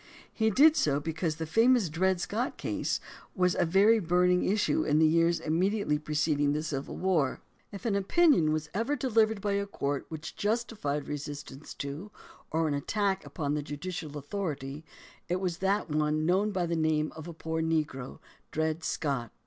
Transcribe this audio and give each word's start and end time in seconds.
He 0.33 0.49
did 0.49 0.75
so 0.75 0.99
because 0.99 1.35
the 1.35 1.45
famous 1.45 1.87
Dred 1.87 2.19
Scott 2.19 2.57
case 2.57 2.99
was 3.35 3.53
a 3.53 3.65
very 3.67 3.99
burning 3.99 4.43
issue 4.43 4.83
in 4.83 4.97
the 4.97 5.05
years 5.05 5.39
immediately 5.39 5.99
preceding 5.99 6.53
the 6.53 6.63
Civil 6.63 6.97
War. 6.97 7.39
If 7.71 7.85
an 7.85 7.95
opinion 7.95 8.51
was 8.51 8.67
ever 8.73 8.95
delivered 8.95 9.41
by 9.41 9.51
a 9.51 9.67
court 9.67 10.07
which 10.09 10.35
justified 10.35 11.07
resistance 11.07 11.75
to 11.75 12.09
or 12.49 12.67
an 12.67 12.73
attack 12.73 13.23
upon 13.27 13.53
the 13.53 13.61
judicial 13.61 14.17
authority 14.17 14.83
it 15.29 15.39
was 15.39 15.59
that 15.59 15.91
one 15.91 16.25
known 16.25 16.49
by 16.51 16.65
the 16.65 16.75
name 16.75 17.13
of 17.15 17.27
a 17.27 17.33
poor 17.33 17.61
negro— 17.61 18.17
Dred 18.51 18.83
Scott. 18.83 19.31